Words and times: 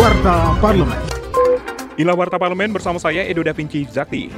Warta 0.00 0.56
Parlemen. 0.64 0.96
Inilah 2.00 2.16
Warta 2.16 2.40
Parlemen 2.40 2.72
bersama 2.72 2.96
saya 2.96 3.20
Edo 3.28 3.44
Da 3.44 3.52
Vinci 3.52 3.84
Zakti. 3.84 4.32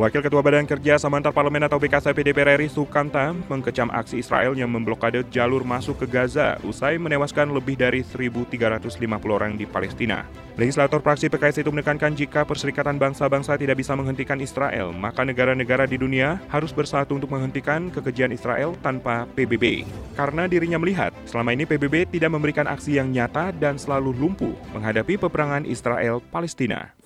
Wakil 0.00 0.24
Ketua 0.24 0.40
Badan 0.40 0.64
Kerja 0.64 0.96
Samantar 0.96 1.28
Parlemen 1.28 1.68
atau 1.68 1.76
BKSP 1.76 2.24
DPR 2.24 2.56
RI 2.56 2.72
Sukanta 2.72 3.36
mengecam 3.52 3.92
aksi 3.92 4.24
Israel 4.24 4.56
yang 4.56 4.72
memblokade 4.72 5.20
jalur 5.28 5.60
masuk 5.60 6.00
ke 6.00 6.06
Gaza 6.08 6.56
usai 6.64 6.96
menewaskan 6.96 7.52
lebih 7.52 7.76
dari 7.76 8.00
1.350 8.00 8.96
orang 9.28 9.60
di 9.60 9.68
Palestina. 9.68 10.24
Legislator 10.56 11.04
fraksi 11.04 11.28
PKS 11.28 11.60
itu 11.60 11.68
menekankan 11.68 12.16
jika 12.16 12.48
Perserikatan 12.48 12.96
Bangsa-Bangsa 12.96 13.60
tidak 13.60 13.76
bisa 13.76 13.92
menghentikan 13.92 14.40
Israel, 14.40 14.88
maka 14.96 15.20
negara-negara 15.20 15.84
di 15.84 16.00
dunia 16.00 16.40
harus 16.48 16.72
bersatu 16.72 17.20
untuk 17.20 17.36
menghentikan 17.36 17.92
kekejian 17.92 18.32
Israel 18.32 18.72
tanpa 18.80 19.28
PBB. 19.36 19.84
Karena 20.16 20.48
dirinya 20.48 20.80
melihat, 20.80 21.12
selama 21.28 21.52
ini 21.52 21.68
PBB 21.68 22.08
tidak 22.08 22.32
memberikan 22.32 22.64
aksi 22.64 22.96
yang 22.96 23.12
nyata 23.12 23.52
dan 23.52 23.76
selalu 23.76 24.16
lumpuh 24.16 24.56
menghadapi 24.72 25.20
peperangan 25.20 25.68
Israel-Palestina. 25.68 26.96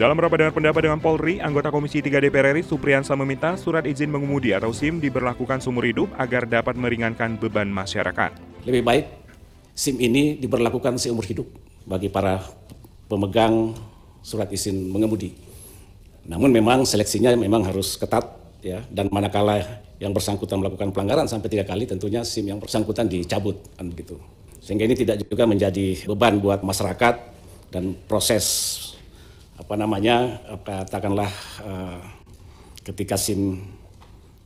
Dalam 0.00 0.16
rapat 0.16 0.38
dengan 0.40 0.54
pendapat 0.56 0.69
dengan 0.78 1.02
Polri, 1.02 1.42
anggota 1.42 1.74
Komisi 1.74 1.98
3 1.98 2.22
DPR 2.22 2.54
RI 2.54 2.62
Supriyansa 2.62 3.18
meminta 3.18 3.58
surat 3.58 3.82
izin 3.82 4.06
mengemudi 4.06 4.54
atau 4.54 4.70
SIM 4.70 5.02
diberlakukan 5.02 5.58
seumur 5.58 5.82
hidup 5.82 6.14
agar 6.14 6.46
dapat 6.46 6.78
meringankan 6.78 7.34
beban 7.34 7.66
masyarakat. 7.66 8.62
Lebih 8.62 8.86
baik 8.86 9.04
SIM 9.74 9.98
ini 9.98 10.38
diberlakukan 10.38 11.02
seumur 11.02 11.26
hidup 11.26 11.50
bagi 11.82 12.06
para 12.06 12.38
pemegang 13.10 13.74
surat 14.22 14.46
izin 14.54 14.94
mengemudi. 14.94 15.34
Namun 16.30 16.54
memang 16.54 16.86
seleksinya 16.86 17.34
memang 17.34 17.66
harus 17.66 17.98
ketat 17.98 18.30
ya 18.62 18.86
dan 18.94 19.10
manakala 19.10 19.82
yang 19.98 20.14
bersangkutan 20.14 20.62
melakukan 20.62 20.94
pelanggaran 20.94 21.26
sampai 21.26 21.50
tiga 21.50 21.66
kali 21.66 21.90
tentunya 21.90 22.22
SIM 22.22 22.46
yang 22.46 22.62
bersangkutan 22.62 23.10
dicabut 23.10 23.58
kan 23.74 23.90
begitu. 23.90 24.14
Sehingga 24.62 24.86
ini 24.86 24.94
tidak 24.94 25.26
juga 25.26 25.50
menjadi 25.50 26.06
beban 26.06 26.38
buat 26.38 26.62
masyarakat 26.62 27.14
dan 27.74 27.98
proses 28.06 28.46
apa 29.60 29.74
namanya 29.76 30.40
katakanlah 30.64 31.28
uh, 31.60 32.00
ketika 32.80 33.20
SIM 33.20 33.60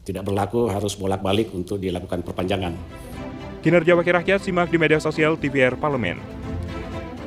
tidak 0.03 0.27
berlaku 0.27 0.67
harus 0.69 0.99
bolak-balik 0.99 1.55
untuk 1.55 1.81
dilakukan 1.81 2.21
perpanjangan. 2.27 2.75
Kinerja 3.65 3.97
Wakil 3.97 4.21
Rakyat 4.21 4.45
simak 4.45 4.69
di 4.69 4.77
media 4.77 5.01
sosial 5.01 5.41
TVR 5.41 5.81
Parlemen. 5.81 6.21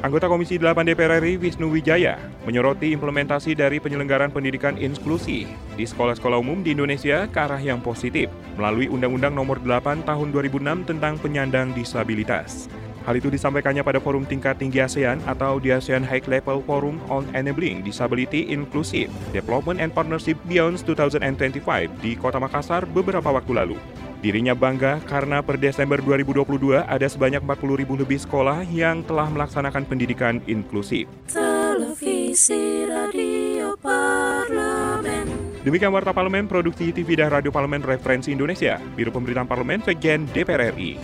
Anggota 0.05 0.29
Komisi 0.29 0.61
8 0.61 0.77
DPR 0.85 1.17
RI 1.17 1.41
Wisnu 1.41 1.73
Wijaya 1.73 2.21
menyoroti 2.45 2.93
implementasi 2.93 3.57
dari 3.57 3.81
penyelenggaraan 3.81 4.29
pendidikan 4.29 4.77
inklusi 4.77 5.49
di 5.73 5.85
sekolah-sekolah 5.89 6.37
umum 6.37 6.61
di 6.61 6.77
Indonesia 6.77 7.25
ke 7.25 7.39
arah 7.41 7.57
yang 7.57 7.81
positif 7.81 8.29
melalui 8.53 8.85
Undang-Undang 8.93 9.33
Nomor 9.33 9.57
8 9.65 10.05
Tahun 10.05 10.27
2006 10.29 10.85
tentang 10.85 11.17
penyandang 11.17 11.73
disabilitas. 11.73 12.69
Hal 13.07 13.15
itu 13.15 13.31
disampaikannya 13.31 13.87
pada 13.87 14.03
forum 14.03 14.27
tingkat 14.27 14.59
tinggi 14.59 14.83
ASEAN 14.83 15.23
atau 15.23 15.63
di 15.63 15.71
ASEAN 15.71 16.03
High 16.03 16.27
Level 16.27 16.59
Forum 16.67 16.99
on 17.07 17.23
Enabling 17.31 17.79
Disability 17.79 18.51
Inclusive 18.51 19.07
Development 19.31 19.79
and 19.79 19.95
Partnership 19.95 20.35
Beyond 20.43 20.83
2025 20.83 22.03
di 22.03 22.19
Kota 22.19 22.35
Makassar 22.35 22.83
beberapa 22.83 23.31
waktu 23.31 23.55
lalu. 23.55 23.79
Dirinya 24.19 24.51
bangga 24.51 24.99
karena 25.07 25.39
per 25.39 25.55
Desember 25.55 26.03
2022 26.03 26.83
ada 26.83 27.07
sebanyak 27.07 27.39
40 27.47 27.79
ribu 27.79 27.95
lebih 27.95 28.19
sekolah 28.19 28.67
yang 28.67 28.99
telah 29.07 29.31
melaksanakan 29.31 29.87
pendidikan 29.87 30.43
inklusif. 30.43 31.07
Televisi 31.31 32.83
Radio 32.91 33.79
Parlemen. 33.79 35.31
Demikian 35.63 35.95
Warta 35.95 36.11
Parlemen, 36.11 36.51
Produksi 36.51 36.91
TV 36.91 37.15
dan 37.15 37.31
Radio 37.31 37.55
Parlemen 37.55 37.87
Referensi 37.87 38.35
Indonesia, 38.35 38.83
Biro 38.99 39.15
Pemberitaan 39.15 39.47
Parlemen, 39.47 39.79
Sekjen 39.79 40.27
DPR 40.35 40.75
RI. 40.75 40.99